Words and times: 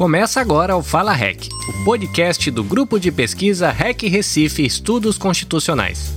Começa 0.00 0.40
agora 0.40 0.74
o 0.78 0.82
Fala 0.82 1.12
REC, 1.12 1.50
o 1.68 1.84
podcast 1.84 2.50
do 2.50 2.64
grupo 2.64 2.98
de 2.98 3.12
pesquisa 3.12 3.70
REC 3.70 4.04
Recife 4.08 4.64
Estudos 4.64 5.18
Constitucionais. 5.18 6.14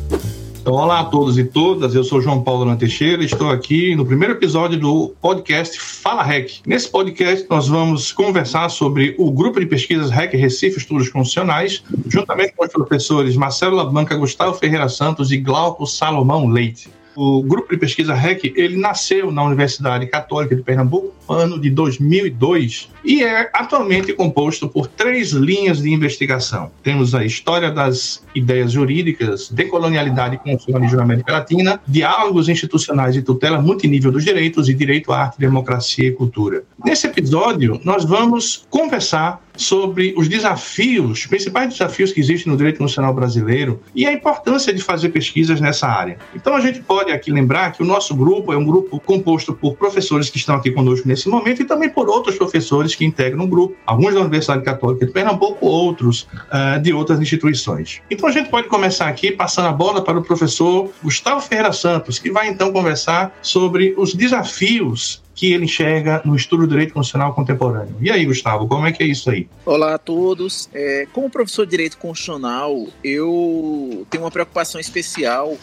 Então, 0.61 0.71
olá 0.75 1.01
a 1.01 1.03
todos 1.03 1.37
e 1.37 1.43
todas, 1.43 1.93
eu 1.93 2.01
sou 2.01 2.21
João 2.21 2.41
Paulo 2.41 2.63
Lan 2.63 2.77
Teixeira 2.77 3.21
e 3.21 3.25
estou 3.25 3.49
aqui 3.49 3.93
no 3.93 4.05
primeiro 4.05 4.35
episódio 4.35 4.79
do 4.79 5.13
podcast 5.21 5.77
Fala 5.77 6.23
REC. 6.23 6.61
Nesse 6.65 6.89
podcast, 6.89 7.45
nós 7.49 7.67
vamos 7.67 8.13
conversar 8.13 8.69
sobre 8.69 9.15
o 9.19 9.29
grupo 9.29 9.59
de 9.59 9.65
pesquisas 9.65 10.09
REC 10.09 10.33
Recife 10.33 10.77
Estudos 10.77 11.09
Constitucionais, 11.09 11.83
juntamente 12.07 12.53
com 12.55 12.63
os 12.63 12.71
professores 12.71 13.35
Marcelo 13.35 13.75
Labanca, 13.75 14.15
Gustavo 14.15 14.53
Ferreira 14.53 14.87
Santos 14.87 15.29
e 15.29 15.37
Glauco 15.37 15.85
Salomão 15.85 16.47
Leite. 16.47 16.89
O 17.15 17.43
grupo 17.43 17.69
de 17.69 17.77
pesquisa 17.77 18.13
REC, 18.13 18.53
ele 18.55 18.77
nasceu 18.77 19.31
na 19.31 19.43
Universidade 19.43 20.07
Católica 20.07 20.55
de 20.55 20.63
Pernambuco 20.63 21.13
no 21.29 21.35
ano 21.35 21.59
de 21.59 21.69
2002 21.69 22.89
e 23.03 23.23
é 23.23 23.49
atualmente 23.53 24.13
composto 24.13 24.67
por 24.67 24.87
três 24.87 25.31
linhas 25.31 25.81
de 25.81 25.91
investigação. 25.91 26.71
Temos 26.81 27.13
a 27.13 27.23
história 27.23 27.69
das 27.69 28.23
ideias 28.33 28.71
jurídicas, 28.71 29.49
decolonialidade 29.49 30.35
e 30.35 30.37
constitucionalismo 30.39 30.97
na 30.97 31.03
América 31.03 31.33
Latina, 31.33 31.81
diálogos 31.87 32.49
institucionais 32.49 33.15
e 33.15 33.21
tutela 33.21 33.61
multinível 33.61 34.11
dos 34.11 34.23
direitos 34.23 34.67
e 34.67 34.73
direito 34.73 35.11
à 35.11 35.21
arte, 35.23 35.39
democracia 35.39 36.07
e 36.07 36.11
cultura. 36.11 36.63
Nesse 36.83 37.07
episódio, 37.07 37.79
nós 37.83 38.03
vamos 38.03 38.65
conversar 38.69 39.41
sobre 39.55 40.13
os 40.17 40.27
desafios, 40.27 41.19
os 41.19 41.25
principais 41.25 41.69
desafios 41.69 42.11
que 42.11 42.19
existem 42.19 42.51
no 42.51 42.57
direito 42.57 42.81
nacional 42.81 43.13
brasileiro 43.13 43.79
e 43.95 44.05
a 44.05 44.13
importância 44.13 44.73
de 44.73 44.81
fazer 44.81 45.09
pesquisas 45.09 45.59
nessa 45.61 45.87
área. 45.87 46.17
Então 46.35 46.55
a 46.55 46.61
gente 46.61 46.81
pode 46.81 47.11
aqui 47.11 47.31
lembrar 47.31 47.71
que 47.71 47.81
o 47.81 47.85
nosso 47.85 48.15
grupo 48.15 48.53
é 48.53 48.57
um 48.57 48.65
grupo 48.65 48.99
composto 48.99 49.53
por 49.53 49.75
professores 49.75 50.29
que 50.29 50.37
estão 50.37 50.55
aqui 50.55 50.71
conosco 50.71 51.07
nesse 51.07 51.29
momento 51.29 51.61
e 51.61 51.65
também 51.65 51.89
por 51.89 52.09
outros 52.09 52.35
professores 52.35 52.95
que 52.95 53.05
integram 53.05 53.43
o 53.43 53.47
grupo, 53.47 53.75
alguns 53.85 54.13
da 54.13 54.21
Universidade 54.21 54.63
Católica 54.63 55.05
de 55.05 55.11
Pernambuco, 55.11 55.65
outros 55.65 56.23
uh, 56.23 56.79
de 56.81 56.93
outras 56.93 57.19
instituições. 57.19 58.01
Então 58.09 58.27
a 58.27 58.31
gente 58.31 58.49
pode 58.49 58.67
começar 58.67 59.07
aqui 59.07 59.31
passando 59.31 59.67
a 59.67 59.71
bola 59.71 60.03
para 60.03 60.17
o 60.17 60.23
professor 60.23 60.91
Gustavo 61.03 61.41
Ferreira 61.41 61.73
Santos, 61.73 62.19
que 62.19 62.31
vai 62.31 62.47
então 62.47 62.71
conversar 62.71 63.35
sobre 63.41 63.93
os 63.97 64.13
desafios 64.13 65.22
que 65.35 65.53
ele 65.53 65.65
enxerga 65.65 66.21
no 66.23 66.35
estudo 66.35 66.63
do 66.63 66.69
direito 66.69 66.93
constitucional 66.93 67.33
contemporâneo. 67.33 67.95
E 67.99 68.11
aí, 68.11 68.25
Gustavo, 68.25 68.67
como 68.67 68.85
é 68.85 68.91
que 68.91 69.03
é 69.03 69.07
isso 69.07 69.29
aí? 69.29 69.47
Olá 69.65 69.95
a 69.95 69.97
todos. 69.97 70.69
É, 70.73 71.07
como 71.11 71.29
professor 71.29 71.65
de 71.65 71.71
direito 71.71 71.97
constitucional, 71.97 72.87
eu 73.03 74.05
tenho 74.09 74.23
uma 74.23 74.31
preocupação 74.31 74.79
especial 74.79 75.57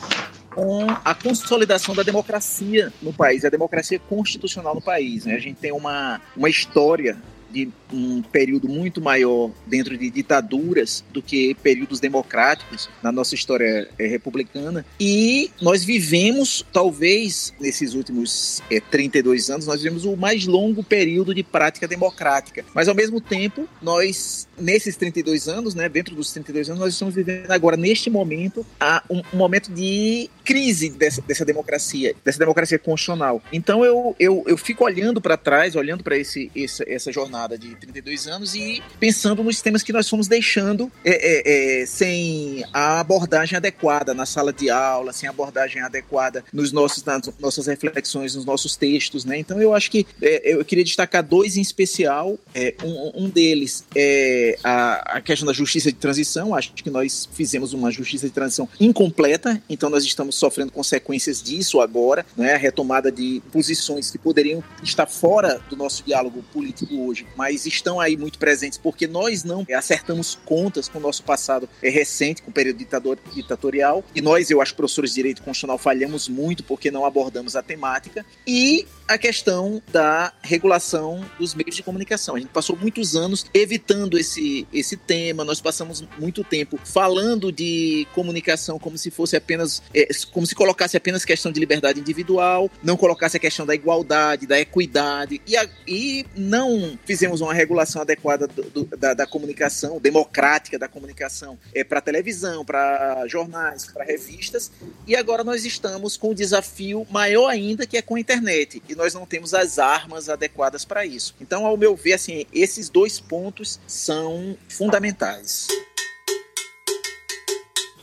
com 0.54 0.86
a 1.04 1.14
consolidação 1.14 1.94
da 1.94 2.02
democracia 2.02 2.92
no 3.00 3.12
país, 3.12 3.44
a 3.44 3.48
democracia 3.48 3.98
constitucional 3.98 4.74
no 4.74 4.80
país. 4.80 5.24
Né? 5.24 5.34
A 5.34 5.38
gente 5.38 5.58
tem 5.58 5.72
uma, 5.72 6.20
uma 6.36 6.48
história 6.48 7.16
de 7.50 7.68
um 7.92 8.22
período 8.22 8.68
muito 8.68 9.00
maior 9.00 9.50
dentro 9.66 9.96
de 9.96 10.10
ditaduras 10.10 11.04
do 11.12 11.20
que 11.20 11.54
períodos 11.54 12.00
democráticos 12.00 12.88
na 13.02 13.10
nossa 13.10 13.34
história 13.34 13.88
é, 13.98 14.06
republicana. 14.06 14.84
E 14.98 15.50
nós 15.60 15.84
vivemos, 15.84 16.64
talvez, 16.72 17.52
nesses 17.60 17.94
últimos 17.94 18.62
é, 18.70 18.80
32 18.80 19.50
anos, 19.50 19.66
nós 19.66 19.82
vivemos 19.82 20.04
o 20.04 20.16
mais 20.16 20.46
longo 20.46 20.82
período 20.82 21.34
de 21.34 21.42
prática 21.42 21.86
democrática. 21.88 22.64
Mas, 22.74 22.88
ao 22.88 22.94
mesmo 22.94 23.20
tempo, 23.20 23.68
nós, 23.82 24.48
nesses 24.58 24.96
32 24.96 25.48
anos, 25.48 25.74
né, 25.74 25.88
dentro 25.88 26.14
dos 26.14 26.32
32 26.32 26.70
anos, 26.70 26.80
nós 26.80 26.92
estamos 26.92 27.14
vivendo 27.14 27.50
agora, 27.50 27.76
neste 27.76 28.08
momento, 28.08 28.64
um, 29.10 29.22
um 29.32 29.36
momento 29.36 29.72
de 29.72 30.30
crise 30.44 30.90
dessa, 30.90 31.20
dessa 31.22 31.44
democracia, 31.44 32.14
dessa 32.24 32.38
democracia 32.38 32.78
constitucional. 32.78 33.42
Então, 33.52 33.84
eu, 33.84 34.14
eu, 34.18 34.44
eu 34.46 34.56
fico 34.56 34.84
olhando 34.84 35.20
para 35.20 35.36
trás, 35.36 35.74
olhando 35.74 36.04
para 36.04 36.16
esse, 36.16 36.50
essa, 36.54 36.84
essa 36.86 37.12
jornada 37.12 37.39
de 37.48 37.74
32 37.76 38.26
anos 38.26 38.54
e 38.54 38.82
pensando 38.98 39.42
nos 39.42 39.60
temas 39.60 39.82
que 39.82 39.92
nós 39.92 40.08
fomos 40.08 40.28
deixando 40.28 40.90
é, 41.04 41.10
é, 41.10 41.82
é, 41.82 41.86
sem 41.86 42.64
a 42.72 43.00
abordagem 43.00 43.56
adequada 43.56 44.14
na 44.14 44.26
sala 44.26 44.52
de 44.52 44.70
aula, 44.70 45.12
sem 45.12 45.28
a 45.28 45.30
abordagem 45.30 45.82
adequada 45.82 46.44
nos 46.52 46.72
nossos, 46.72 47.04
nas 47.04 47.30
nossas 47.38 47.66
reflexões, 47.66 48.34
nos 48.34 48.44
nossos 48.44 48.76
textos, 48.76 49.24
né? 49.24 49.38
Então 49.38 49.60
eu 49.60 49.74
acho 49.74 49.90
que 49.90 50.06
é, 50.20 50.54
eu 50.54 50.64
queria 50.64 50.84
destacar 50.84 51.22
dois 51.22 51.56
em 51.56 51.60
especial. 51.60 52.38
É, 52.54 52.74
um, 52.82 53.24
um, 53.24 53.28
deles 53.28 53.84
é 53.94 54.58
a, 54.62 55.16
a 55.16 55.20
questão 55.20 55.46
da 55.46 55.52
justiça 55.52 55.90
de 55.90 55.98
transição. 55.98 56.54
Acho 56.54 56.72
que 56.72 56.90
nós 56.90 57.28
fizemos 57.32 57.72
uma 57.72 57.90
justiça 57.90 58.26
de 58.26 58.32
transição 58.32 58.68
incompleta, 58.78 59.62
então 59.68 59.88
nós 59.88 60.04
estamos 60.04 60.34
sofrendo 60.34 60.72
consequências 60.72 61.42
disso 61.42 61.80
agora, 61.80 62.24
né? 62.36 62.54
A 62.54 62.58
retomada 62.58 63.10
de 63.10 63.42
posições 63.52 64.10
que 64.10 64.18
poderiam 64.18 64.62
estar 64.82 65.06
fora 65.06 65.60
do 65.68 65.76
nosso 65.76 66.02
diálogo 66.04 66.42
político 66.52 66.94
hoje, 67.06 67.26
mas 67.36 67.66
estão 67.66 68.00
aí 68.00 68.16
muito 68.16 68.38
presentes 68.38 68.78
porque 68.78 69.06
nós 69.06 69.44
não 69.44 69.66
acertamos 69.74 70.38
contas 70.44 70.88
com 70.88 70.98
o 70.98 71.00
nosso 71.00 71.22
passado 71.22 71.68
é, 71.82 71.88
recente, 71.88 72.42
com 72.42 72.50
o 72.50 72.54
período 72.54 72.78
ditador, 72.78 73.18
ditatorial, 73.32 74.04
e 74.14 74.20
nós, 74.20 74.50
eu 74.50 74.60
acho, 74.60 74.74
professores 74.74 75.10
de 75.10 75.16
direito 75.16 75.42
constitucional, 75.42 75.78
falhamos 75.78 76.28
muito 76.28 76.62
porque 76.64 76.90
não 76.90 77.04
abordamos 77.04 77.56
a 77.56 77.62
temática, 77.62 78.24
e 78.46 78.86
a 79.10 79.18
questão 79.18 79.82
da 79.90 80.32
regulação 80.40 81.28
dos 81.36 81.52
meios 81.52 81.74
de 81.74 81.82
comunicação. 81.82 82.36
A 82.36 82.38
gente 82.38 82.50
passou 82.50 82.76
muitos 82.76 83.16
anos 83.16 83.44
evitando 83.52 84.16
esse, 84.16 84.68
esse 84.72 84.96
tema, 84.96 85.44
nós 85.44 85.60
passamos 85.60 86.04
muito 86.16 86.44
tempo 86.44 86.78
falando 86.84 87.50
de 87.50 88.06
comunicação 88.14 88.78
como 88.78 88.96
se 88.96 89.10
fosse 89.10 89.34
apenas, 89.34 89.82
é, 89.92 90.06
como 90.30 90.46
se 90.46 90.54
colocasse 90.54 90.96
apenas 90.96 91.24
questão 91.24 91.50
de 91.50 91.58
liberdade 91.58 91.98
individual, 91.98 92.70
não 92.84 92.96
colocasse 92.96 93.36
a 93.36 93.40
questão 93.40 93.66
da 93.66 93.74
igualdade, 93.74 94.46
da 94.46 94.60
equidade, 94.60 95.42
e, 95.44 95.56
a, 95.56 95.68
e 95.88 96.24
não 96.36 96.96
fizemos 97.04 97.40
uma 97.40 97.52
regulação 97.52 98.02
adequada 98.02 98.46
do, 98.46 98.62
do, 98.62 98.96
da, 98.96 99.12
da, 99.12 99.26
comunicação, 99.26 99.98
democrática 99.98 100.78
da 100.78 100.86
comunicação, 100.86 101.58
é, 101.74 101.82
para 101.82 102.00
televisão, 102.00 102.64
para 102.64 103.26
jornais, 103.26 103.86
para 103.86 104.04
revistas, 104.04 104.70
e 105.04 105.16
agora 105.16 105.42
nós 105.42 105.64
estamos 105.64 106.16
com 106.16 106.30
um 106.30 106.34
desafio 106.34 107.04
maior 107.10 107.48
ainda, 107.48 107.84
que 107.86 107.96
é 107.96 108.02
com 108.02 108.14
a 108.14 108.20
internet. 108.20 108.80
E 108.88 108.99
nós 109.00 109.14
não 109.14 109.24
temos 109.24 109.54
as 109.54 109.78
armas 109.78 110.28
adequadas 110.28 110.84
para 110.84 111.06
isso. 111.06 111.34
Então, 111.40 111.64
ao 111.64 111.74
meu 111.74 111.96
ver, 111.96 112.12
assim, 112.12 112.44
esses 112.52 112.90
dois 112.90 113.18
pontos 113.18 113.80
são 113.86 114.54
fundamentais. 114.68 115.66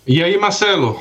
E 0.08 0.24
aí, 0.24 0.36
Marcelo, 0.40 1.00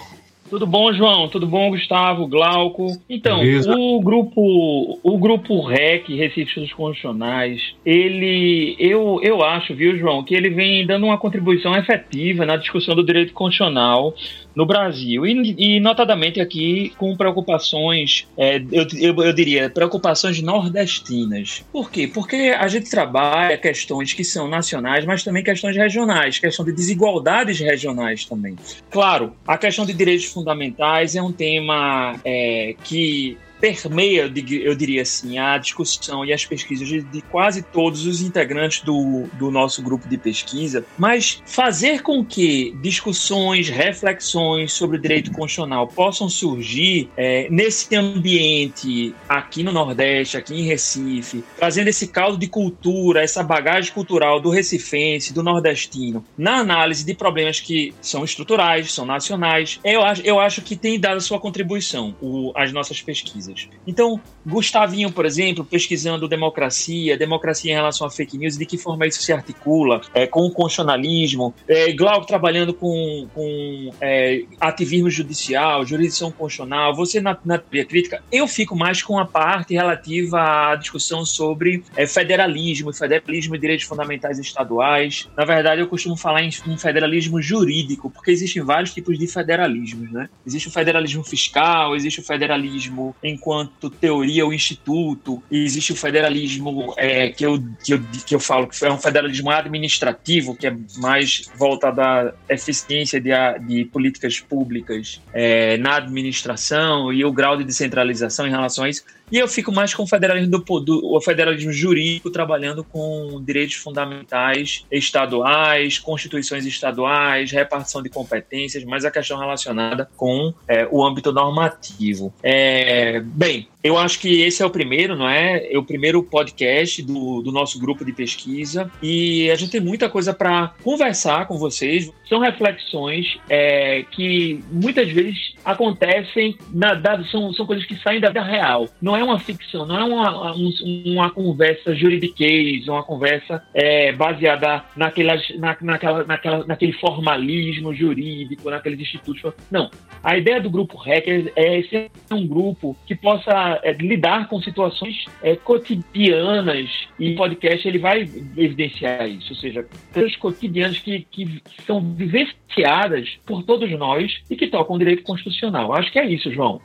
tudo 0.48 0.66
bom, 0.66 0.92
João? 0.92 1.28
Tudo 1.28 1.46
bom, 1.46 1.70
Gustavo, 1.70 2.26
Glauco? 2.26 2.86
Então, 3.08 3.40
Beleza. 3.40 3.74
o 3.74 4.00
grupo, 4.00 4.98
o 5.02 5.18
grupo 5.18 5.60
REC, 5.66 6.08
Recife 6.08 6.60
dos 6.60 6.72
Constitucionais, 6.72 7.74
ele, 7.84 8.76
eu, 8.78 9.20
eu 9.22 9.42
acho, 9.44 9.74
viu, 9.74 9.98
João, 9.98 10.22
que 10.22 10.34
ele 10.34 10.50
vem 10.50 10.86
dando 10.86 11.06
uma 11.06 11.18
contribuição 11.18 11.76
efetiva 11.76 12.46
na 12.46 12.56
discussão 12.56 12.94
do 12.94 13.04
direito 13.04 13.32
constitucional 13.32 14.14
no 14.56 14.64
Brasil. 14.64 15.26
E, 15.26 15.76
e 15.76 15.80
notadamente 15.80 16.40
aqui 16.40 16.92
com 16.96 17.14
preocupações, 17.14 18.26
é, 18.36 18.56
eu, 18.72 18.86
eu, 18.94 19.24
eu, 19.24 19.32
diria, 19.32 19.68
preocupações 19.68 20.40
nordestinas. 20.40 21.64
Por 21.70 21.90
quê? 21.90 22.08
Porque 22.12 22.54
a 22.58 22.66
gente 22.66 22.90
trabalha 22.90 23.58
questões 23.58 24.14
que 24.14 24.24
são 24.24 24.48
nacionais, 24.48 25.04
mas 25.04 25.22
também 25.22 25.44
questões 25.44 25.76
regionais, 25.76 26.38
questão 26.38 26.64
de 26.64 26.72
desigualdades 26.72 27.60
regionais 27.60 28.24
também. 28.24 28.56
Claro, 28.90 29.34
a 29.46 29.58
questão 29.58 29.84
de 29.84 29.92
direitos 29.92 30.26
fundamentais 30.36 31.16
é 31.16 31.22
um 31.22 31.32
tema 31.32 32.20
é, 32.22 32.74
que 32.84 33.38
permeia, 33.60 34.32
eu 34.50 34.74
diria 34.74 35.02
assim, 35.02 35.38
a 35.38 35.58
discussão 35.58 36.24
e 36.24 36.32
as 36.32 36.44
pesquisas 36.44 36.88
de, 36.88 37.22
quase 37.30 37.62
todos 37.62 38.06
os 38.06 38.20
integrantes 38.20 38.82
do, 38.82 39.24
do 39.34 39.50
nosso 39.50 39.82
grupo 39.82 40.08
de 40.08 40.18
pesquisa, 40.18 40.84
mas 40.98 41.42
fazer 41.46 42.02
com 42.02 42.24
que 42.24 42.76
discussões, 42.80 43.68
reflexões 43.68 44.72
sobre 44.72 44.98
o 44.98 45.00
direito 45.00 45.30
constitucional 45.30 45.86
possam 45.88 46.28
surgir 46.28 47.08
é, 47.16 47.48
nesse 47.50 47.94
ambiente 47.94 49.14
aqui 49.28 49.62
no 49.62 49.72
Nordeste, 49.72 50.36
aqui 50.36 50.54
em 50.54 50.62
Recife, 50.62 51.42
trazendo 51.56 51.88
esse 51.88 52.08
caldo 52.08 52.36
de 52.36 52.46
cultura, 52.46 53.22
essa 53.22 53.42
bagagem 53.42 53.92
cultural 53.92 54.40
do 54.40 54.50
recifense, 54.50 55.32
do 55.32 55.42
nordestino, 55.42 56.24
na 56.36 56.56
análise 56.56 57.04
de 57.04 57.14
problemas 57.14 57.60
que 57.60 57.94
são 58.00 58.24
estruturais, 58.24 58.92
são 58.92 59.06
nacionais, 59.06 59.80
eu 59.84 60.02
acho, 60.02 60.22
eu 60.22 60.38
acho 60.38 60.62
que 60.62 60.76
tem 60.76 60.98
dado 60.98 61.16
a 61.16 61.20
sua 61.20 61.38
contribuição 61.38 62.14
o, 62.20 62.52
as 62.54 62.72
nossas 62.72 63.00
pesquisas 63.00 63.45
pesquisas. 63.54 63.80
Então, 63.86 64.20
Gustavinho, 64.46 65.10
por 65.10 65.26
exemplo, 65.26 65.64
pesquisando 65.64 66.28
democracia, 66.28 67.16
democracia 67.16 67.72
em 67.72 67.74
relação 67.74 68.06
a 68.06 68.10
fake 68.10 68.38
news, 68.38 68.56
de 68.56 68.64
que 68.64 68.78
forma 68.78 69.06
isso 69.06 69.20
se 69.20 69.32
articula 69.32 70.00
é, 70.14 70.26
com 70.26 70.40
o 70.46 70.52
constitucionalismo, 70.52 71.54
é, 71.66 71.92
Glauco 71.92 72.26
trabalhando 72.26 72.72
com, 72.72 73.26
com 73.34 73.90
é, 74.00 74.44
ativismo 74.60 75.10
judicial, 75.10 75.84
jurisdição 75.84 76.30
constitucional, 76.30 76.94
você 76.94 77.20
na, 77.20 77.36
na 77.44 77.58
crítica, 77.58 78.22
eu 78.30 78.46
fico 78.46 78.76
mais 78.76 79.02
com 79.02 79.18
a 79.18 79.24
parte 79.24 79.74
relativa 79.74 80.70
à 80.70 80.76
discussão 80.76 81.24
sobre 81.24 81.82
é, 81.96 82.06
federalismo, 82.06 82.92
federalismo 82.92 83.56
e 83.56 83.58
direitos 83.58 83.86
fundamentais 83.86 84.38
estaduais. 84.38 85.28
Na 85.36 85.44
verdade, 85.44 85.80
eu 85.80 85.88
costumo 85.88 86.16
falar 86.16 86.42
em, 86.42 86.50
federalismo 86.78 87.40
jurídico, 87.40 88.10
porque 88.10 88.30
existem 88.30 88.62
vários 88.62 88.92
tipos 88.92 89.18
de 89.18 89.26
federalismos, 89.26 90.10
né? 90.10 90.28
Existe 90.46 90.68
o 90.68 90.70
federalismo 90.70 91.24
fiscal, 91.24 91.96
existe 91.96 92.20
o 92.20 92.22
federalismo 92.22 93.14
em 93.22 93.35
enquanto 93.36 93.90
teoria 93.90 94.46
o 94.46 94.52
instituto, 94.52 95.42
existe 95.50 95.92
o 95.92 95.96
federalismo 95.96 96.94
é, 96.96 97.28
que, 97.28 97.44
eu, 97.44 97.62
que, 97.84 97.94
eu, 97.94 98.00
que 98.26 98.34
eu 98.34 98.40
falo 98.40 98.66
que 98.66 98.84
é 98.84 98.90
um 98.90 98.98
federalismo 98.98 99.50
administrativo, 99.50 100.56
que 100.56 100.66
é 100.66 100.76
mais 100.96 101.48
voltado 101.54 102.00
à 102.00 102.32
eficiência 102.48 103.20
de, 103.20 103.30
de 103.66 103.84
políticas 103.84 104.40
públicas 104.40 105.20
é, 105.32 105.76
na 105.76 105.96
administração 105.96 107.12
e 107.12 107.24
o 107.24 107.32
grau 107.32 107.56
de 107.56 107.64
descentralização 107.64 108.46
em 108.46 108.50
relação 108.50 108.84
a 108.84 108.88
isso. 108.88 109.04
E 109.30 109.38
eu 109.38 109.48
fico 109.48 109.72
mais 109.72 109.92
com 109.92 110.04
o 110.04 110.06
federalismo 110.06 110.50
do, 110.50 110.80
do 110.80 111.14
o 111.16 111.20
federalismo 111.20 111.72
jurídico 111.72 112.30
trabalhando 112.30 112.84
com 112.84 113.42
direitos 113.44 113.76
fundamentais 113.76 114.84
estaduais, 114.90 115.98
constituições 115.98 116.64
estaduais, 116.64 117.50
repartição 117.50 118.02
de 118.02 118.08
competências, 118.08 118.84
mas 118.84 119.04
a 119.04 119.10
questão 119.10 119.38
relacionada 119.38 120.08
com 120.16 120.54
é, 120.68 120.86
o 120.90 121.04
âmbito 121.04 121.32
normativo. 121.32 122.32
É, 122.42 123.20
bem, 123.20 123.68
eu 123.86 123.96
acho 123.96 124.18
que 124.18 124.42
esse 124.42 124.62
é 124.62 124.66
o 124.66 124.70
primeiro, 124.70 125.16
não 125.16 125.28
é? 125.28 125.72
É 125.72 125.78
o 125.78 125.84
primeiro 125.84 126.22
podcast 126.22 127.02
do, 127.02 127.42
do 127.42 127.52
nosso 127.52 127.78
grupo 127.78 128.04
de 128.04 128.12
pesquisa 128.12 128.90
e 129.02 129.50
a 129.50 129.54
gente 129.54 129.72
tem 129.72 129.80
muita 129.80 130.08
coisa 130.08 130.34
para 130.34 130.74
conversar 130.82 131.46
com 131.46 131.56
vocês. 131.56 132.10
São 132.28 132.40
reflexões 132.40 133.38
é, 133.48 134.04
que 134.10 134.60
muitas 134.70 135.08
vezes 135.10 135.54
acontecem, 135.64 136.56
na, 136.72 136.94
da, 136.94 137.22
são, 137.24 137.52
são 137.52 137.66
coisas 137.66 137.84
que 137.84 137.96
saem 137.96 138.20
da 138.20 138.28
vida 138.28 138.42
real. 138.42 138.88
Não 139.00 139.16
é 139.16 139.22
uma 139.22 139.38
ficção, 139.38 139.86
não 139.86 139.98
é 139.98 140.04
uma, 140.04 140.56
um, 140.56 140.70
uma 141.06 141.30
conversa 141.30 141.94
juridiquês, 141.94 142.88
uma 142.88 143.02
conversa 143.02 143.62
é, 143.72 144.12
baseada 144.12 144.84
naquelas, 144.96 145.42
na, 145.58 145.76
naquela, 145.80 146.24
naquela, 146.24 146.66
naquele 146.66 146.92
formalismo 146.94 147.94
jurídico, 147.94 148.70
naqueles 148.70 149.00
institutos. 149.00 149.52
Não. 149.70 149.90
A 150.22 150.36
ideia 150.36 150.60
do 150.60 150.70
grupo 150.70 150.96
Hackers 150.96 151.48
é 151.54 151.82
ser 151.82 152.10
um 152.32 152.46
grupo 152.46 152.96
que 153.06 153.14
possa 153.14 153.75
é, 153.82 153.92
lidar 153.92 154.48
com 154.48 154.60
situações 154.60 155.24
é, 155.42 155.56
cotidianas 155.56 156.88
e 157.18 157.32
o 157.32 157.36
podcast 157.36 157.86
ele 157.86 157.98
vai 157.98 158.22
evidenciar 158.56 159.28
isso, 159.28 159.52
ou 159.52 159.56
seja, 159.56 159.86
coisas 160.12 160.36
cotidianas 160.36 160.98
que, 160.98 161.26
que 161.30 161.62
são 161.86 162.00
vivenciadas 162.00 163.38
por 163.44 163.62
todos 163.62 163.90
nós 163.92 164.42
e 164.50 164.56
que 164.56 164.66
tocam 164.66 164.96
o 164.96 164.98
direito 164.98 165.22
constitucional. 165.22 165.92
Acho 165.94 166.12
que 166.12 166.18
é 166.18 166.26
isso, 166.26 166.52
João. 166.52 166.80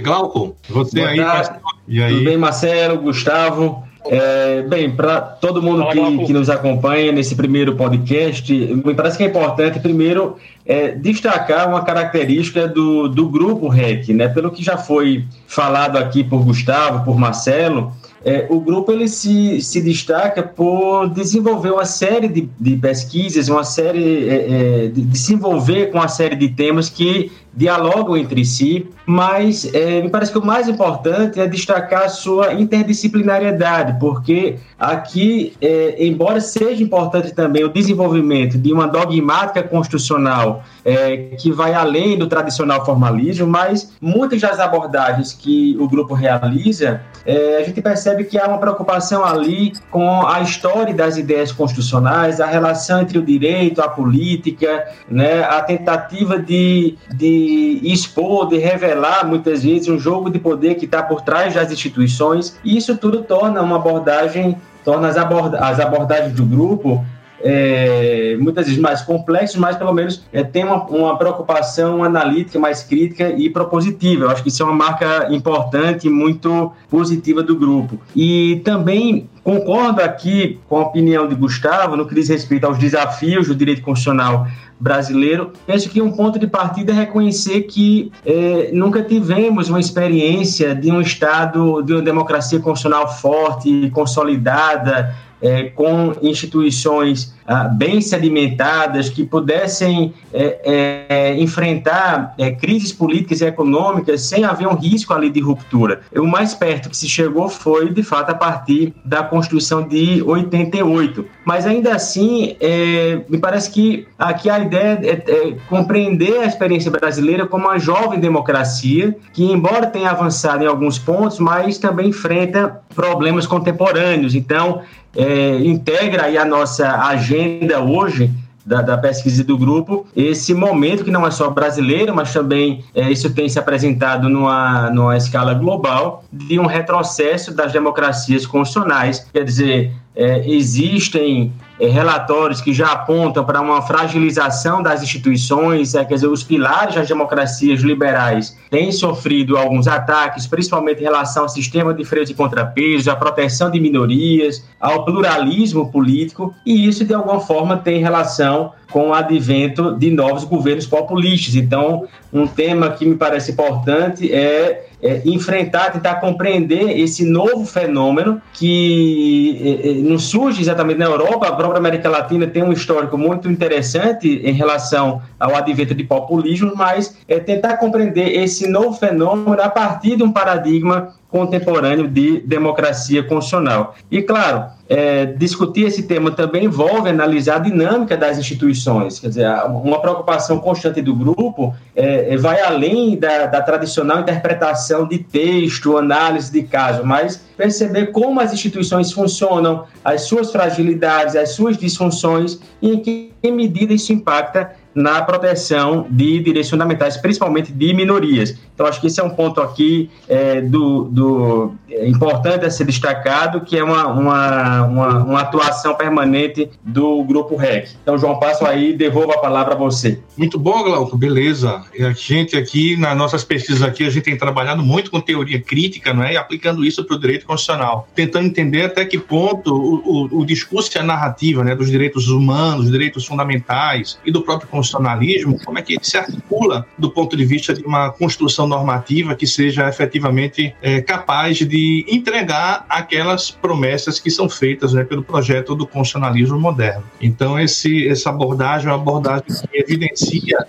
Glauco, 0.00 0.56
você 0.68 1.00
Boa 1.00 1.10
aí. 1.10 1.60
E 1.86 2.02
aí? 2.02 2.12
Tudo 2.14 2.24
bem, 2.24 2.36
Marcelo, 2.36 2.98
Gustavo? 2.98 3.83
É, 4.06 4.62
bem, 4.62 4.94
para 4.94 5.20
todo 5.20 5.62
mundo 5.62 5.86
que, 5.88 6.26
que, 6.26 6.32
nos 6.32 6.50
acompanha 6.50 7.10
nesse 7.10 7.34
primeiro 7.34 7.74
podcast, 7.74 8.52
me 8.52 8.94
parece 8.94 9.16
que 9.16 9.24
é 9.24 9.26
importante, 9.26 9.80
primeiro, 9.80 10.36
é, 10.66 10.90
destacar 10.90 11.68
uma 11.68 11.82
característica 11.82 12.68
do, 12.68 13.08
do 13.08 13.28
grupo 13.28 13.68
REC, 13.68 14.08
né? 14.12 14.28
Pelo 14.28 14.50
que 14.50 14.62
já 14.62 14.76
foi 14.76 15.24
falado 15.46 15.96
aqui 15.96 16.22
por 16.22 16.44
Gustavo, 16.44 17.04
por 17.04 17.18
Marcelo, 17.18 17.92
é, 18.24 18.46
o 18.48 18.58
grupo 18.58 18.90
ele 18.90 19.06
se, 19.06 19.60
se 19.60 19.82
destaca 19.82 20.42
por 20.42 21.10
desenvolver 21.10 21.70
uma 21.70 21.84
série 21.84 22.26
de, 22.26 22.48
de 22.58 22.76
pesquisas, 22.76 23.50
uma 23.50 23.64
série 23.64 24.28
é, 24.28 24.34
é, 24.34 24.88
de, 24.88 25.02
de 25.02 25.18
se 25.18 25.34
envolver 25.34 25.90
com 25.90 25.98
uma 25.98 26.08
série 26.08 26.34
de 26.34 26.48
temas 26.48 26.88
que 26.88 27.30
dialogam 27.56 28.16
entre 28.16 28.44
si, 28.44 28.86
mas 29.06 29.72
é, 29.72 30.02
me 30.02 30.08
parece 30.08 30.32
que 30.32 30.38
o 30.38 30.44
mais 30.44 30.68
importante 30.68 31.40
é 31.40 31.46
destacar 31.46 32.04
a 32.04 32.08
sua 32.08 32.54
interdisciplinariedade, 32.54 33.98
porque 34.00 34.56
aqui, 34.78 35.54
é, 35.60 36.04
embora 36.04 36.40
seja 36.40 36.82
importante 36.82 37.32
também 37.32 37.64
o 37.64 37.68
desenvolvimento 37.68 38.58
de 38.58 38.72
uma 38.72 38.88
dogmática 38.88 39.62
constitucional 39.62 40.62
é, 40.84 41.16
que 41.38 41.52
vai 41.52 41.74
além 41.74 42.18
do 42.18 42.26
tradicional 42.26 42.84
formalismo, 42.84 43.46
mas 43.46 43.92
muitas 44.00 44.40
das 44.40 44.58
abordagens 44.58 45.32
que 45.32 45.76
o 45.78 45.88
grupo 45.88 46.14
realiza, 46.14 47.00
é, 47.24 47.58
a 47.58 47.64
gente 47.64 47.80
percebe 47.80 48.24
que 48.24 48.38
há 48.38 48.46
uma 48.46 48.58
preocupação 48.58 49.24
ali 49.24 49.72
com 49.90 50.26
a 50.26 50.40
história 50.40 50.92
das 50.92 51.16
ideias 51.16 51.52
constitucionais, 51.52 52.40
a 52.40 52.46
relação 52.46 53.00
entre 53.00 53.18
o 53.18 53.22
direito, 53.22 53.80
a 53.80 53.88
política, 53.88 54.86
né, 55.08 55.42
a 55.44 55.62
tentativa 55.62 56.38
de, 56.38 56.96
de 57.14 57.43
expor, 57.82 58.48
de 58.48 58.58
revelar 58.58 59.26
muitas 59.26 59.62
vezes 59.62 59.88
um 59.88 59.98
jogo 59.98 60.30
de 60.30 60.38
poder 60.38 60.74
que 60.74 60.84
está 60.84 61.02
por 61.02 61.22
trás 61.22 61.54
das 61.54 61.70
instituições, 61.70 62.58
e 62.64 62.76
isso 62.76 62.96
tudo 62.96 63.22
torna 63.22 63.62
uma 63.62 63.76
abordagem, 63.76 64.56
torna 64.84 65.08
as, 65.08 65.16
aborda 65.16 65.58
as 65.58 65.80
abordagens 65.80 66.32
do 66.32 66.44
grupo 66.44 67.04
é, 67.44 68.36
muitas 68.40 68.66
vezes 68.66 68.80
mais 68.80 69.02
complexos, 69.02 69.56
mas 69.56 69.76
pelo 69.76 69.92
menos 69.92 70.24
é, 70.32 70.42
tem 70.42 70.64
uma, 70.64 70.82
uma, 70.86 71.18
preocupação 71.18 72.02
analítica 72.02 72.58
mais 72.58 72.82
crítica 72.82 73.28
e 73.28 73.50
propositiva. 73.50 74.24
Eu 74.24 74.30
acho 74.30 74.42
que 74.42 74.48
isso 74.48 74.62
é 74.62 74.66
uma 74.66 74.74
marca 74.74 75.28
importante 75.30 76.06
e 76.06 76.10
muito 76.10 76.72
positiva 76.88 77.42
do 77.42 77.54
grupo. 77.54 78.00
E 78.16 78.62
também 78.64 79.28
concordo 79.42 80.00
aqui 80.00 80.58
com 80.66 80.78
a 80.78 80.82
opinião 80.84 81.28
de 81.28 81.34
Gustavo 81.34 81.96
no 81.96 82.06
que 82.06 82.14
diz 82.14 82.30
respeito 82.30 82.64
aos 82.64 82.78
desafios 82.78 83.46
do 83.46 83.54
direito 83.54 83.82
constitucional 83.82 84.46
brasileiro. 84.78 85.52
Penso 85.66 85.88
que 85.88 86.02
um 86.02 86.12
ponto 86.12 86.38
de 86.38 86.46
partida 86.46 86.92
é 86.92 86.94
reconhecer 86.94 87.62
que 87.62 88.12
é, 88.24 88.70
nunca 88.72 89.02
tivemos 89.02 89.68
uma 89.68 89.80
experiência 89.80 90.74
de 90.74 90.90
um 90.90 91.00
Estado, 91.00 91.82
de 91.82 91.92
uma 91.92 92.02
democracia 92.02 92.58
constitucional 92.58 93.08
forte, 93.08 93.90
consolidada, 93.90 95.14
é, 95.44 95.64
com 95.64 96.14
instituições 96.22 97.34
ah, 97.46 97.64
bem 97.64 98.00
sedimentadas 98.00 99.10
que 99.10 99.22
pudessem 99.22 100.14
é, 100.32 100.60
é, 100.64 101.38
enfrentar 101.38 102.34
é, 102.38 102.50
crises 102.50 102.90
políticas 102.90 103.42
e 103.42 103.44
econômicas 103.44 104.22
sem 104.22 104.44
haver 104.44 104.66
um 104.66 104.74
risco 104.74 105.12
ali 105.12 105.28
de 105.28 105.40
ruptura. 105.40 106.00
O 106.16 106.26
mais 106.26 106.54
perto 106.54 106.88
que 106.88 106.96
se 106.96 107.06
chegou 107.06 107.50
foi, 107.50 107.90
de 107.92 108.02
fato, 108.02 108.30
a 108.30 108.34
partir 108.34 108.94
da 109.04 109.22
Constituição 109.22 109.86
de 109.86 110.22
88. 110.22 111.26
Mas 111.44 111.66
ainda 111.66 111.94
assim, 111.94 112.56
é, 112.58 113.20
me 113.28 113.36
parece 113.36 113.70
que 113.70 114.08
aqui 114.18 114.48
a 114.48 114.60
ideia 114.60 114.98
é, 115.02 115.30
é, 115.30 115.56
compreender 115.68 116.38
a 116.38 116.46
experiência 116.46 116.90
brasileira 116.90 117.46
como 117.46 117.66
uma 117.66 117.78
jovem 117.78 118.18
democracia 118.18 119.14
que, 119.34 119.44
embora 119.44 119.86
tenha 119.86 120.10
avançado 120.10 120.64
em 120.64 120.66
alguns 120.66 120.98
pontos, 120.98 121.38
mas 121.38 121.76
também 121.76 122.08
enfrenta 122.08 122.80
problemas 122.94 123.46
contemporâneos. 123.46 124.34
Então, 124.34 124.80
é, 125.16 125.58
integra 125.58 126.24
aí 126.24 126.36
a 126.36 126.44
nossa 126.44 126.88
agenda 127.06 127.80
hoje 127.80 128.30
da, 128.64 128.80
da, 128.80 128.96
pesquisa 128.96 129.44
do 129.44 129.58
grupo, 129.58 130.06
esse 130.16 130.54
momento 130.54 131.04
que 131.04 131.10
não 131.10 131.26
é 131.26 131.30
só 131.30 131.50
brasileiro, 131.50 132.14
mas 132.14 132.32
também 132.32 132.82
é, 132.94 133.10
isso 133.10 133.32
tem 133.34 133.48
se 133.48 133.58
apresentado 133.58 134.28
numa, 134.28 134.90
numa 134.90 135.16
escala 135.16 135.52
global, 135.52 136.24
de 136.32 136.58
um 136.58 136.66
retrocesso 136.66 137.54
das 137.54 137.72
democracias 137.72 138.46
constitucionais, 138.46 139.26
quer 139.32 139.44
dizer, 139.44 139.92
é, 140.16 140.48
existem 140.48 141.52
é, 141.78 141.88
relatórios 141.88 142.60
que 142.60 142.72
já 142.72 142.92
apontam 142.92 143.44
para 143.44 143.60
uma 143.60 143.82
fragilização 143.82 144.80
das 144.80 145.02
instituições, 145.02 145.94
é, 145.94 146.04
quer 146.04 146.14
dizer, 146.14 146.28
os 146.28 146.44
pilares 146.44 146.94
das 146.94 147.08
democracias 147.08 147.80
liberais 147.80 148.56
têm 148.70 148.92
sofrido 148.92 149.56
alguns 149.56 149.88
ataques, 149.88 150.46
principalmente 150.46 151.00
em 151.00 151.04
relação 151.04 151.42
ao 151.42 151.48
sistema 151.48 151.92
de 151.92 152.04
freios 152.04 152.30
e 152.30 152.34
contrapesos, 152.34 153.08
à 153.08 153.16
proteção 153.16 153.70
de 153.70 153.80
minorias, 153.80 154.64
ao 154.80 155.04
pluralismo 155.04 155.90
político, 155.90 156.54
e 156.64 156.86
isso, 156.86 157.04
de 157.04 157.12
alguma 157.12 157.40
forma, 157.40 157.76
tem 157.76 158.00
relação 158.00 158.72
com 158.90 159.08
o 159.08 159.14
advento 159.14 159.96
de 159.96 160.12
novos 160.12 160.44
governos 160.44 160.86
populistas. 160.86 161.56
Então, 161.56 162.06
um 162.32 162.46
tema 162.46 162.90
que 162.90 163.04
me 163.04 163.16
parece 163.16 163.50
importante 163.50 164.32
é 164.32 164.86
é, 165.04 165.20
enfrentar, 165.26 165.92
tentar 165.92 166.14
compreender 166.14 166.98
esse 166.98 167.26
novo 167.26 167.66
fenômeno 167.66 168.40
que 168.54 169.60
é, 169.62 169.90
é, 169.90 169.94
não 169.94 170.18
surge 170.18 170.62
exatamente 170.62 170.98
na 170.98 171.04
Europa, 171.04 171.46
a 171.46 171.52
própria 171.52 171.78
América 171.78 172.08
Latina 172.08 172.46
tem 172.46 172.62
um 172.62 172.72
histórico 172.72 173.18
muito 173.18 173.50
interessante 173.50 174.40
em 174.42 174.52
relação 174.52 175.20
ao 175.38 175.54
advento 175.54 175.94
de 175.94 176.04
populismo, 176.04 176.72
mas 176.74 177.18
é 177.28 177.38
tentar 177.38 177.76
compreender 177.76 178.42
esse 178.42 178.66
novo 178.66 178.94
fenômeno 178.94 179.60
a 179.60 179.68
partir 179.68 180.16
de 180.16 180.22
um 180.22 180.32
paradigma 180.32 181.14
contemporâneo 181.34 182.06
de 182.06 182.42
democracia 182.42 183.20
constitucional. 183.20 183.96
E, 184.08 184.22
claro, 184.22 184.66
é, 184.88 185.26
discutir 185.26 185.84
esse 185.84 186.04
tema 186.04 186.30
também 186.30 186.66
envolve 186.66 187.10
analisar 187.10 187.56
a 187.56 187.58
dinâmica 187.58 188.16
das 188.16 188.38
instituições, 188.38 189.18
quer 189.18 189.26
dizer, 189.30 189.48
uma 189.66 190.00
preocupação 190.00 190.60
constante 190.60 191.02
do 191.02 191.12
grupo 191.12 191.74
é, 191.96 192.34
é, 192.34 192.36
vai 192.36 192.60
além 192.60 193.16
da, 193.16 193.46
da, 193.46 193.60
tradicional 193.60 194.20
interpretação 194.20 195.08
de 195.08 195.18
texto, 195.18 195.98
análise 195.98 196.52
de 196.52 196.62
caso, 196.62 197.04
mas 197.04 197.44
perceber 197.56 198.12
como 198.12 198.40
as 198.40 198.52
instituições 198.52 199.10
funcionam, 199.10 199.86
as 200.04 200.22
suas 200.22 200.52
fragilidades, 200.52 201.34
as 201.34 201.50
suas 201.50 201.76
disfunções 201.76 202.60
e 202.80 202.92
em 202.92 203.00
que 203.00 203.32
medida 203.50 203.92
isso 203.92 204.12
impacta 204.12 204.70
na 204.94 205.22
proteção 205.22 206.06
de 206.08 206.40
direitos 206.40 206.70
fundamentais, 206.70 207.16
principalmente 207.16 207.72
de 207.72 207.92
minorias. 207.92 208.56
Então, 208.74 208.86
acho 208.86 209.00
que 209.00 209.06
esse 209.06 209.20
é 209.20 209.24
um 209.24 209.30
ponto 209.30 209.60
aqui 209.60 210.10
é, 210.28 210.60
do, 210.60 211.04
do 211.04 211.74
é 211.88 212.08
importante 212.08 212.64
a 212.64 212.70
ser 212.70 212.84
destacado, 212.84 213.60
que 213.60 213.76
é 213.76 213.84
uma, 213.84 214.08
uma, 214.08 214.82
uma, 214.82 215.24
uma, 215.24 215.40
atuação 215.40 215.94
permanente 215.94 216.68
do 216.82 217.22
Grupo 217.22 217.54
REC. 217.54 217.90
Então, 218.02 218.18
João, 218.18 218.38
passo 218.38 218.66
aí 218.66 218.92
devolvo 218.92 219.32
a 219.32 219.38
palavra 219.38 219.74
a 219.74 219.76
você. 219.76 220.18
Muito 220.36 220.58
bom, 220.58 220.82
Glauco, 220.82 221.16
beleza. 221.16 221.82
A 222.00 222.12
gente 222.12 222.56
aqui, 222.56 222.96
nas 222.96 223.16
nossas 223.16 223.44
pesquisas 223.44 223.82
aqui, 223.82 224.04
a 224.04 224.10
gente 224.10 224.24
tem 224.24 224.36
trabalhado 224.36 224.82
muito 224.82 225.10
com 225.10 225.20
teoria 225.20 225.60
crítica, 225.60 226.12
não 226.12 226.24
é? 226.24 226.32
E 226.32 226.36
aplicando 226.36 226.84
isso 226.84 227.04
para 227.04 227.16
o 227.16 227.20
direito 227.20 227.46
constitucional, 227.46 228.08
tentando 228.14 228.46
entender 228.46 228.82
até 228.82 229.04
que 229.04 229.18
ponto 229.18 229.72
o, 229.72 230.34
o, 230.34 230.40
o 230.40 230.46
discurso 230.46 230.90
e 230.96 230.98
a 230.98 231.02
narrativa 231.02 231.62
né, 231.62 231.76
dos 231.76 231.88
direitos 231.88 232.28
humanos, 232.28 232.90
direitos 232.90 233.24
fundamentais 233.24 234.18
e 234.24 234.32
do 234.32 234.42
próprio 234.42 234.68
constitucionalismo, 234.84 235.58
como 235.64 235.78
é 235.78 235.82
que 235.82 235.94
ele 235.94 236.04
se 236.04 236.16
articula 236.16 236.86
do 236.98 237.10
ponto 237.10 237.36
de 237.36 237.44
vista 237.44 237.72
de 237.72 237.82
uma 237.84 238.10
construção 238.10 238.66
normativa 238.66 239.34
que 239.34 239.46
seja 239.46 239.88
efetivamente 239.88 240.74
é, 240.82 241.00
capaz 241.00 241.58
de 241.58 242.04
entregar 242.08 242.84
aquelas 242.88 243.50
promessas 243.50 244.20
que 244.20 244.30
são 244.30 244.48
feitas 244.48 244.92
né, 244.92 245.04
pelo 245.04 245.22
projeto 245.22 245.74
do 245.74 245.86
constitucionalismo 245.86 246.58
moderno. 246.58 247.04
Então, 247.20 247.58
esse, 247.58 248.08
essa 248.08 248.30
abordagem 248.30 248.88
é 248.88 248.92
uma 248.92 249.00
abordagem 249.00 249.44
que 249.46 249.78
evidencia 249.78 250.66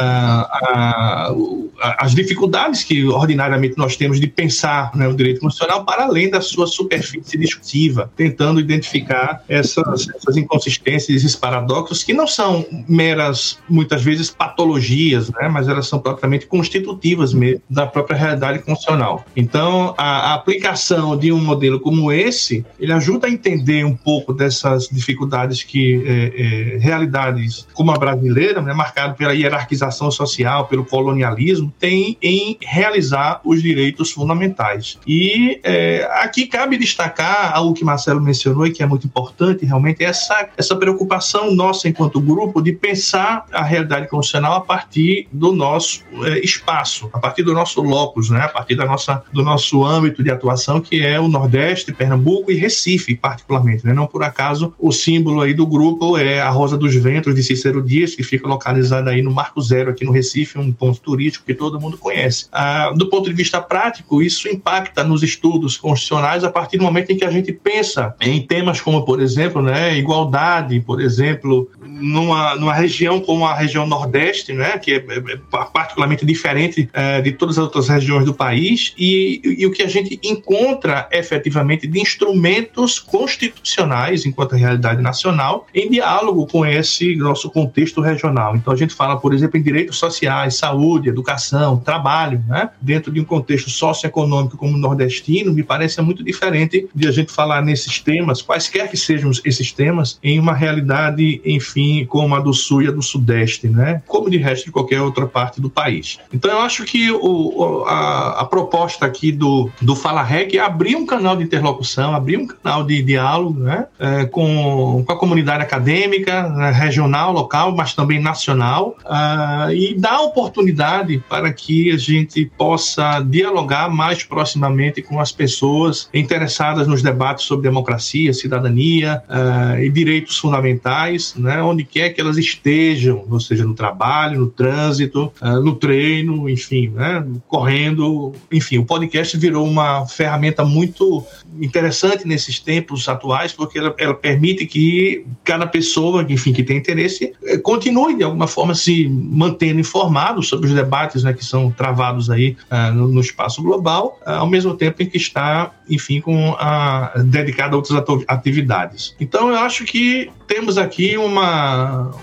uh, 0.00 1.68
as 1.98 2.14
dificuldades 2.14 2.82
que 2.82 3.04
ordinariamente 3.06 3.76
nós 3.76 3.96
temos 3.96 4.20
de 4.20 4.26
pensar 4.26 4.94
né, 4.94 5.06
o 5.06 5.14
direito 5.14 5.40
constitucional 5.40 5.84
para 5.84 6.04
além 6.04 6.30
da 6.30 6.40
sua 6.40 6.66
superfície 6.66 7.38
discutiva, 7.38 8.10
tentando 8.16 8.60
identificar 8.60 9.42
essas, 9.48 10.08
essas 10.08 10.36
inconsistências, 10.36 11.16
esses 11.16 11.36
paradoxos 11.36 12.02
que 12.02 12.12
não 12.12 12.26
são 12.26 12.66
meras, 12.88 13.58
muitas 13.68 14.02
vezes, 14.02 14.30
patologias, 14.30 15.30
né, 15.30 15.48
mas 15.48 15.68
elas 15.68 15.86
são 15.86 15.98
propriamente 15.98 16.46
constitutivas 16.46 17.32
mesmo 17.32 17.62
da 17.68 17.86
própria 17.86 18.16
realidade 18.16 18.60
constitucional. 18.60 19.24
Então, 19.36 19.94
a, 19.96 20.32
a 20.32 20.34
aplicação 20.34 21.16
de 21.16 21.32
um 21.32 21.38
modelo 21.38 21.80
como 21.80 22.12
esse, 22.12 22.64
ele 22.78 22.92
ajuda 22.92 23.26
a 23.26 23.30
entender 23.30 23.84
um 23.84 23.96
pouco 23.96 24.32
dessas 24.32 24.88
dificuldades 24.88 25.62
que 25.62 26.02
é, 26.06 26.74
é, 26.74 26.78
realidades 26.78 27.66
como 27.72 27.90
a 27.90 27.98
brasileira, 27.98 28.60
né, 28.60 28.72
marcada 28.72 29.14
pela 29.14 29.32
hierarquização 29.32 29.87
social, 30.10 30.66
pelo 30.66 30.84
colonialismo, 30.84 31.72
tem 31.78 32.16
em 32.22 32.56
realizar 32.60 33.40
os 33.44 33.62
direitos 33.62 34.10
fundamentais. 34.10 34.98
E 35.06 35.60
é, 35.62 36.08
aqui 36.12 36.46
cabe 36.46 36.76
destacar 36.76 37.52
algo 37.54 37.74
que 37.74 37.84
Marcelo 37.84 38.20
mencionou 38.20 38.66
e 38.66 38.72
que 38.72 38.82
é 38.82 38.86
muito 38.86 39.06
importante, 39.06 39.64
realmente, 39.64 40.04
essa, 40.04 40.48
essa 40.56 40.76
preocupação 40.76 41.54
nossa 41.54 41.88
enquanto 41.88 42.20
grupo 42.20 42.60
de 42.60 42.72
pensar 42.72 43.44
a 43.52 43.62
realidade 43.62 44.08
constitucional 44.08 44.54
a 44.54 44.60
partir 44.60 45.28
do 45.32 45.52
nosso 45.52 46.02
é, 46.24 46.38
espaço, 46.40 47.08
a 47.12 47.18
partir 47.18 47.42
do 47.42 47.52
nosso 47.52 47.80
locus, 47.80 48.30
né, 48.30 48.40
a 48.40 48.48
partir 48.48 48.74
da 48.74 48.84
nossa, 48.84 49.22
do 49.32 49.42
nosso 49.42 49.84
âmbito 49.84 50.22
de 50.22 50.30
atuação, 50.30 50.80
que 50.80 51.04
é 51.04 51.18
o 51.18 51.28
Nordeste, 51.28 51.92
Pernambuco 51.92 52.50
e 52.50 52.54
Recife, 52.54 53.14
particularmente. 53.16 53.86
Né? 53.86 53.92
Não 53.92 54.06
por 54.06 54.22
acaso 54.22 54.74
o 54.78 54.92
símbolo 54.92 55.40
aí 55.40 55.54
do 55.54 55.66
grupo 55.66 56.16
é 56.16 56.40
a 56.40 56.50
Rosa 56.50 56.76
dos 56.76 56.94
Ventos 56.94 57.34
de 57.34 57.42
Cícero 57.42 57.82
Dias, 57.82 58.14
que 58.14 58.22
fica 58.22 58.46
localizada 58.46 59.10
aí 59.10 59.22
no 59.22 59.30
Marco 59.30 59.60
Zero, 59.60 59.77
aqui 59.86 60.04
no 60.04 60.12
Recife, 60.12 60.58
um 60.58 60.72
ponto 60.72 61.00
turístico 61.00 61.44
que 61.44 61.54
todo 61.54 61.80
mundo 61.80 61.98
conhece. 61.98 62.46
Ah, 62.50 62.92
do 62.96 63.08
ponto 63.08 63.28
de 63.28 63.36
vista 63.36 63.60
prático, 63.60 64.22
isso 64.22 64.48
impacta 64.48 65.04
nos 65.04 65.22
estudos 65.22 65.76
constitucionais 65.76 66.42
a 66.42 66.50
partir 66.50 66.78
do 66.78 66.84
momento 66.84 67.10
em 67.10 67.16
que 67.16 67.24
a 67.24 67.30
gente 67.30 67.52
pensa 67.52 68.14
em 68.20 68.40
temas 68.40 68.80
como, 68.80 69.04
por 69.04 69.20
exemplo, 69.20 69.60
né, 69.60 69.96
igualdade, 69.96 70.80
por 70.80 71.00
exemplo, 71.00 71.70
numa, 71.88 72.54
numa 72.56 72.74
região 72.74 73.20
como 73.20 73.46
a 73.46 73.54
região 73.54 73.86
Nordeste, 73.86 74.52
né, 74.52 74.78
que 74.78 74.92
é, 74.92 74.96
é, 74.96 75.32
é 75.32 75.36
particularmente 75.72 76.24
diferente 76.24 76.88
é, 76.92 77.20
de 77.20 77.32
todas 77.32 77.58
as 77.58 77.64
outras 77.64 77.88
regiões 77.88 78.24
do 78.24 78.34
país, 78.34 78.94
e, 78.98 79.40
e, 79.58 79.66
o 79.66 79.70
que 79.70 79.82
a 79.82 79.88
gente 79.88 80.18
encontra 80.22 81.08
efetivamente 81.10 81.86
de 81.86 82.00
instrumentos 82.00 82.98
constitucionais, 82.98 84.26
enquanto 84.26 84.54
realidade 84.54 85.00
nacional, 85.02 85.66
em 85.74 85.90
diálogo 85.90 86.46
com 86.46 86.64
esse 86.66 87.16
nosso 87.16 87.50
contexto 87.50 88.00
regional. 88.00 88.56
Então, 88.56 88.72
a 88.72 88.76
gente 88.76 88.94
fala, 88.94 89.18
por 89.18 89.32
exemplo, 89.32 89.58
em 89.58 89.62
direitos 89.62 89.98
sociais, 89.98 90.56
saúde, 90.56 91.08
educação, 91.08 91.78
trabalho, 91.78 92.42
né, 92.46 92.70
dentro 92.80 93.12
de 93.12 93.20
um 93.20 93.24
contexto 93.24 93.70
socioeconômico 93.70 94.56
como 94.56 94.74
o 94.74 94.78
nordestino, 94.78 95.52
me 95.52 95.62
parece 95.62 96.00
muito 96.02 96.22
diferente 96.22 96.88
de 96.94 97.08
a 97.08 97.10
gente 97.10 97.32
falar 97.32 97.62
nesses 97.62 97.98
temas, 98.00 98.42
quaisquer 98.42 98.88
que 98.90 98.96
sejam 98.96 99.30
esses 99.44 99.72
temas, 99.72 100.18
em 100.22 100.38
uma 100.38 100.54
realidade, 100.54 101.40
enfim, 101.44 101.77
como 102.08 102.34
a 102.34 102.40
do 102.40 102.52
Sul 102.52 102.82
e 102.82 102.88
a 102.88 102.90
do 102.90 103.02
Sudeste, 103.02 103.68
né? 103.68 104.02
Como 104.06 104.30
de 104.30 104.38
resto 104.38 104.66
de 104.66 104.72
qualquer 104.72 105.00
outra 105.00 105.26
parte 105.26 105.60
do 105.60 105.70
país. 105.70 106.18
Então 106.32 106.50
eu 106.50 106.60
acho 106.60 106.84
que 106.84 107.10
o, 107.10 107.84
a, 107.86 108.40
a 108.40 108.44
proposta 108.44 109.06
aqui 109.06 109.32
do, 109.32 109.70
do 109.80 109.94
Fala 109.94 110.22
Rec 110.22 110.54
é 110.54 110.58
abrir 110.58 110.96
um 110.96 111.06
canal 111.06 111.36
de 111.36 111.44
interlocução, 111.44 112.14
abrir 112.14 112.36
um 112.36 112.46
canal 112.46 112.84
de 112.84 113.02
diálogo, 113.02 113.60
né? 113.60 113.86
É, 113.98 114.24
com, 114.26 115.02
com 115.06 115.12
a 115.12 115.16
comunidade 115.16 115.62
acadêmica, 115.62 116.48
né? 116.48 116.70
regional, 116.70 117.32
local, 117.32 117.74
mas 117.74 117.94
também 117.94 118.20
nacional, 118.20 118.96
uh, 119.04 119.70
e 119.72 119.94
dar 119.94 120.20
oportunidade 120.20 121.22
para 121.28 121.52
que 121.52 121.90
a 121.90 121.96
gente 121.96 122.44
possa 122.56 123.20
dialogar 123.20 123.88
mais 123.88 124.22
proximamente 124.22 125.02
com 125.02 125.20
as 125.20 125.32
pessoas 125.32 126.08
interessadas 126.12 126.86
nos 126.86 127.02
debates 127.02 127.44
sobre 127.44 127.68
democracia, 127.68 128.32
cidadania 128.32 129.22
uh, 129.28 129.78
e 129.80 129.90
direitos 129.90 130.38
fundamentais, 130.38 131.34
né? 131.36 131.62
Onde 131.68 131.84
quer 131.84 132.10
que 132.10 132.20
elas 132.20 132.36
estejam, 132.36 133.24
ou 133.28 133.40
seja, 133.40 133.64
no 133.64 133.74
trabalho, 133.74 134.40
no 134.40 134.46
trânsito, 134.48 135.32
uh, 135.40 135.60
no 135.60 135.74
treino, 135.74 136.48
enfim, 136.48 136.88
né, 136.88 137.24
correndo. 137.46 138.32
Enfim, 138.52 138.78
o 138.78 138.84
podcast 138.84 139.36
virou 139.36 139.66
uma 139.66 140.06
ferramenta 140.06 140.64
muito 140.64 141.24
interessante 141.60 142.26
nesses 142.26 142.58
tempos 142.58 143.08
atuais, 143.08 143.52
porque 143.52 143.78
ela, 143.78 143.94
ela 143.98 144.14
permite 144.14 144.66
que 144.66 145.24
cada 145.44 145.66
pessoa, 145.66 146.24
enfim, 146.28 146.52
que 146.52 146.62
tem 146.62 146.76
interesse, 146.76 147.32
eh, 147.44 147.58
continue 147.58 148.16
de 148.16 148.24
alguma 148.24 148.46
forma 148.46 148.74
se 148.74 149.08
mantendo 149.08 149.80
informado 149.80 150.42
sobre 150.42 150.66
os 150.66 150.74
debates 150.74 151.22
né, 151.22 151.32
que 151.32 151.44
são 151.44 151.70
travados 151.70 152.30
aí 152.30 152.56
uh, 152.70 152.92
no, 152.94 153.08
no, 153.08 153.20
espaço 153.20 153.62
global, 153.62 154.18
uh, 154.26 154.30
ao 154.30 154.46
mesmo 154.46 154.74
tempo 154.74 155.02
em 155.02 155.06
que 155.06 155.16
está, 155.16 155.72
enfim, 155.88 156.20
com 156.20 156.54
a, 156.58 157.12
dedicado 157.24 157.74
a 157.74 157.78
outras 157.78 158.24
atividades. 158.28 159.14
Então, 159.20 159.48
eu 159.48 159.56
acho 159.56 159.84
que 159.84 160.30
temos 160.46 160.78
aqui 160.78 161.16
uma, 161.16 161.57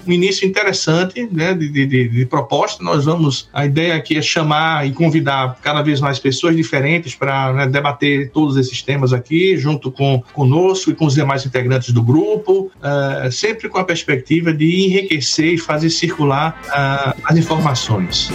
um 0.07 0.11
início 0.11 0.47
interessante 0.47 1.27
né, 1.31 1.53
de, 1.53 1.69
de, 1.69 2.07
de, 2.09 2.25
proposta. 2.25 2.83
Nós 2.83 3.05
vamos. 3.05 3.49
A 3.53 3.65
ideia 3.65 3.95
aqui 3.95 4.17
é 4.17 4.21
chamar 4.21 4.87
e 4.87 4.91
convidar 4.91 5.57
cada 5.61 5.81
vez 5.81 5.99
mais 5.99 6.19
pessoas 6.19 6.55
diferentes 6.55 7.15
para 7.15 7.53
né, 7.53 7.67
debater 7.67 8.31
todos 8.31 8.57
esses 8.57 8.81
temas 8.81 9.13
aqui, 9.13 9.57
junto 9.57 9.91
com 9.91 10.23
conosco 10.33 10.91
e 10.91 10.95
com 10.95 11.05
os 11.05 11.15
demais 11.15 11.45
integrantes 11.45 11.91
do 11.91 12.01
grupo, 12.01 12.71
uh, 12.77 13.31
sempre 13.31 13.69
com 13.69 13.77
a 13.77 13.83
perspectiva 13.83 14.53
de 14.53 14.85
enriquecer 14.85 15.53
e 15.53 15.57
fazer 15.57 15.89
circular 15.89 16.59
uh, 16.67 17.21
as 17.25 17.37
informações. 17.37 18.31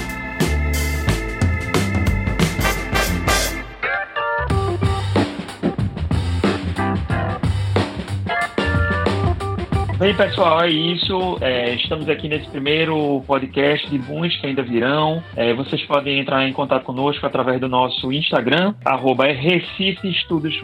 Bem, 10.01 10.17
pessoal, 10.17 10.63
é 10.63 10.71
isso. 10.71 11.37
É, 11.43 11.75
estamos 11.75 12.09
aqui 12.09 12.27
nesse 12.27 12.49
primeiro 12.49 13.23
podcast 13.27 13.87
de 13.91 13.99
Buns 13.99 14.35
que 14.35 14.47
ainda 14.47 14.63
virão. 14.63 15.23
É, 15.37 15.53
vocês 15.53 15.83
podem 15.83 16.19
entrar 16.19 16.49
em 16.49 16.55
contato 16.55 16.85
conosco 16.85 17.27
através 17.27 17.61
do 17.61 17.69
nosso 17.69 18.11
Instagram, 18.11 18.75
arroba 18.83 19.27
é 19.27 19.33
Recife 19.33 20.09
Estudos 20.09 20.55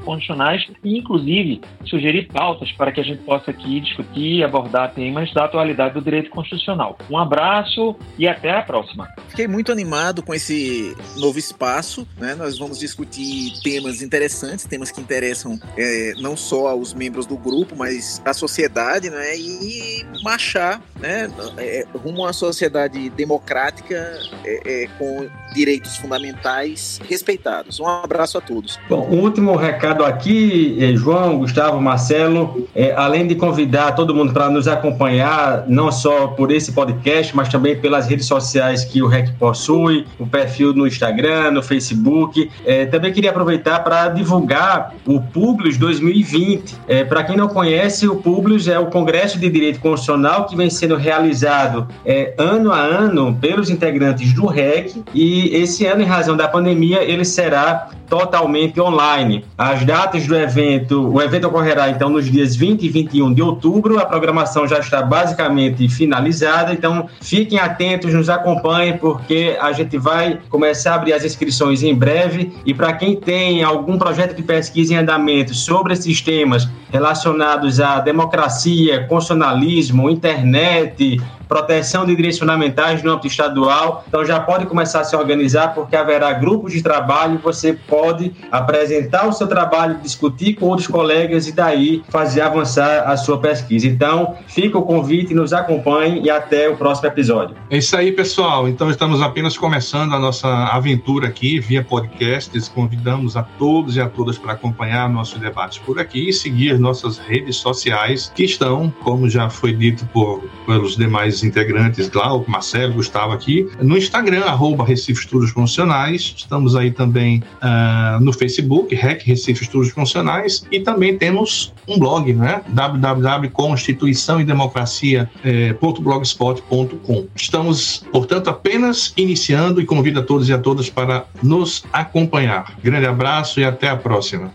e 0.83 0.99
inclusive 0.99 1.61
sugerir 1.85 2.29
pautas 2.29 2.73
para 2.73 2.91
que 2.91 2.99
a 2.99 3.05
gente 3.05 3.25
possa 3.25 3.51
aqui 3.51 3.79
discutir 3.81 4.39
e 4.39 4.43
abordar 4.43 4.95
temas 4.95 5.31
da 5.35 5.45
atualidade 5.45 5.93
do 5.93 6.01
direito 6.01 6.31
constitucional. 6.31 6.97
Um 7.11 7.19
abraço 7.19 7.95
e 8.19 8.27
até 8.27 8.57
a 8.57 8.63
próxima. 8.63 9.07
Fiquei 9.29 9.47
muito 9.47 9.71
animado 9.71 10.23
com 10.23 10.33
esse 10.33 10.97
novo 11.19 11.39
espaço. 11.39 12.09
Né? 12.17 12.35
Nós 12.35 12.59
vamos 12.59 12.79
discutir 12.79 13.53
temas 13.63 14.01
interessantes, 14.01 14.65
temas 14.65 14.91
que 14.91 14.99
interessam 14.99 15.61
é, 15.77 16.15
não 16.23 16.39
só 16.39 16.69
aos 16.69 16.95
membros 16.95 17.27
do 17.27 17.37
grupo, 17.37 17.77
mas 17.77 18.23
à 18.25 18.33
sociedade, 18.33 19.11
né? 19.11 19.26
Né, 19.27 19.37
e 19.37 20.07
marchar 20.23 20.81
né, 21.01 21.29
é, 21.59 21.85
rumo 21.93 22.23
a 22.23 22.27
uma 22.27 22.33
sociedade 22.33 23.11
democrática 23.11 24.21
é, 24.45 24.85
é, 24.85 24.89
com 24.99 25.27
direitos 25.53 25.97
fundamentais 25.97 27.01
respeitados. 27.09 27.81
Um 27.81 27.89
abraço 27.89 28.39
a 28.39 28.41
todos. 28.41 28.79
Bom, 28.89 29.09
um 29.11 29.21
último 29.21 29.57
recado 29.57 30.05
aqui, 30.05 30.77
é, 30.81 30.95
João, 30.95 31.39
Gustavo, 31.39 31.81
Marcelo, 31.81 32.69
é, 32.75 32.93
além 32.95 33.27
de 33.27 33.35
convidar 33.35 33.93
todo 33.93 34.15
mundo 34.15 34.33
para 34.33 34.49
nos 34.49 34.69
acompanhar, 34.69 35.65
não 35.67 35.91
só 35.91 36.29
por 36.29 36.53
esse 36.53 36.73
podcast, 36.73 37.35
mas 37.35 37.49
também 37.49 37.77
pelas 37.81 38.07
redes 38.07 38.27
sociais 38.27 38.85
que 38.85 39.03
o 39.03 39.09
REC 39.09 39.33
possui, 39.39 40.07
o 40.21 40.27
perfil 40.27 40.73
no 40.73 40.87
Instagram, 40.87 41.51
no 41.51 41.63
Facebook. 41.63 42.49
É, 42.65 42.87
também 42.87 43.13
queria 43.13 43.31
aproveitar 43.31 43.81
para 43.81 44.09
divulgar 44.09 44.95
o 45.05 45.21
Publius 45.21 45.77
2020. 45.77 46.77
para 47.09 47.25
quem 47.25 47.37
não 47.37 47.49
conhece, 47.49 48.07
o 48.07 48.17
Publius 48.17 48.69
é 48.69 48.79
o 48.79 48.87
Congresso 48.87 49.16
Congresso 49.17 49.39
de 49.39 49.49
Direito 49.49 49.81
Constitucional 49.81 50.45
que 50.45 50.55
vem 50.55 50.69
sendo 50.69 50.95
realizado 50.95 51.89
é, 52.05 52.35
ano 52.37 52.71
a 52.71 52.81
ano 52.81 53.35
pelos 53.41 53.71
integrantes 53.71 54.35
do 54.35 54.45
REC 54.45 54.95
e 55.15 55.57
esse 55.57 55.87
ano, 55.87 56.03
em 56.03 56.05
razão 56.05 56.37
da 56.37 56.47
pandemia, 56.47 57.03
ele 57.03 57.25
será 57.25 57.89
totalmente 58.09 58.81
online. 58.81 59.45
As 59.57 59.85
datas 59.85 60.27
do 60.27 60.37
evento, 60.37 61.13
o 61.13 61.21
evento 61.21 61.47
ocorrerá 61.47 61.91
então 61.91 62.09
nos 62.09 62.31
dias 62.31 62.57
20 62.57 62.83
e 62.83 62.89
21 62.89 63.35
de 63.35 63.43
outubro, 63.43 63.99
a 63.99 64.05
programação 64.05 64.67
já 64.67 64.79
está 64.79 65.03
basicamente 65.03 65.89
finalizada, 65.89 66.73
então 66.73 67.09
fiquem 67.21 67.59
atentos, 67.59 68.13
nos 68.13 68.29
acompanhem, 68.29 68.97
porque 68.97 69.57
a 69.61 69.73
gente 69.73 69.99
vai 69.99 70.39
começar 70.49 70.93
a 70.93 70.95
abrir 70.97 71.13
as 71.13 71.25
inscrições 71.25 71.83
em 71.83 71.95
breve. 71.95 72.53
E 72.65 72.73
para 72.73 72.93
quem 72.93 73.17
tem 73.17 73.63
algum 73.63 73.99
projeto 73.99 74.35
de 74.35 74.43
pesquisa 74.43 74.95
em 74.95 74.97
andamento 74.97 75.55
sobre 75.55 75.93
esses 75.93 76.21
temas 76.21 76.69
relacionados 76.91 77.81
à 77.81 78.01
democracia, 78.01 79.05
constitucionalismo, 79.07 80.09
internet, 80.09 81.21
proteção 81.49 82.05
de 82.05 82.15
direitos 82.15 82.39
fundamentais 82.39 83.03
no 83.03 83.13
âmbito 83.13 83.27
estadual. 83.27 84.05
Então 84.09 84.25
já 84.25 84.41
pode 84.41 84.67
começar 84.67 85.01
a 85.01 85.05
se 85.05 85.17
organizar, 85.17 85.75
porque 85.75 85.97
haverá 85.97 86.33
grupos 86.33 86.73
de 86.73 86.83
trabalho, 86.83 87.39
você 87.43 87.73
pode 87.73 88.33
apresentar 88.51 89.27
o 89.27 89.33
seu 89.33 89.47
trabalho, 89.47 89.99
discutir 90.03 90.55
com 90.55 90.67
outros 90.67 90.89
colegas 90.89 91.47
e 91.47 91.53
daí 91.53 92.03
fazer 92.09 92.41
avançar 92.41 93.05
a 93.09 93.17
sua 93.17 93.39
pesquisa. 93.39 93.87
Então, 93.87 94.37
fica 94.47 94.79
o 94.79 94.83
convite, 94.83 95.35
nos 95.35 95.53
acompanhe 95.53 96.23
e 96.23 96.31
até 96.31 96.69
o 96.69 96.77
próximo 96.77 97.09
episódio. 97.09 97.57
É 97.71 97.79
isso 97.79 97.97
aí, 97.97 98.13
pessoal. 98.13 98.69
Então, 98.69 98.91
estamos 98.91 99.23
apenas 99.23 99.57
começando 99.57 100.15
a 100.15 100.19
nossa 100.19 100.49
aventura 100.49 101.29
aqui 101.29 101.59
via 101.59 101.83
podcasts. 101.83 102.69
Convidamos 102.69 103.37
a 103.37 103.43
todos 103.43 103.97
e 103.97 104.01
a 104.01 104.09
todas 104.09 104.39
para 104.39 104.53
acompanhar 104.53 105.09
nossos 105.09 105.39
debates 105.39 105.79
por 105.79 105.99
aqui 105.99 106.29
e 106.29 106.33
seguir 106.33 106.79
nossas 106.79 107.19
redes 107.19 107.57
sociais, 107.57 108.33
que 108.35 108.45
estão, 108.45 108.93
como 109.03 109.29
já 109.29 109.49
foi 109.49 109.73
dito 109.73 110.07
por, 110.07 110.43
pelos 110.67 110.97
demais 110.97 111.36
integrantes 111.43 112.11
lá, 112.13 112.35
o 112.35 112.45
Marcelo, 112.49 112.95
Gustavo 112.95 113.33
aqui, 113.33 113.69
no 113.81 113.97
Instagram, 113.97 114.45
arroba 114.45 114.85
Recife 114.85 115.21
Estudos 115.21 115.53
Constitucionais, 115.53 116.35
estamos 116.37 116.77
aí 116.77 116.91
também 116.91 117.43
uh, 117.63 118.21
no 118.23 118.31
Facebook, 118.33 118.95
REC 118.95 119.23
Recife 119.25 119.63
Estudos 119.65 119.93
Constitucionais, 119.93 120.65
e 120.71 120.81
também 120.81 121.19
temos 121.19 121.73
um 121.89 121.99
blog, 121.99 122.33
né? 122.33 122.63
www.constituição 122.69 124.41
e 124.41 124.45
democracia.blogspot.com. 124.45 127.27
Estamos, 127.35 128.05
portanto, 128.11 128.51
apenas 128.51 129.13
iniciando 129.17 129.81
e 129.81 129.87
convido 129.87 130.21
a 130.21 130.23
todos 130.23 130.49
e 130.49 130.53
a 130.53 130.59
todas 130.59 130.89
para 130.91 131.25
nos 131.43 131.85
acompanhar. 131.93 132.77
Grande 132.83 133.07
abraço 133.07 133.61
e 133.61 133.65
até 133.65 133.89
a 133.89 133.97
próxima. 133.97 134.53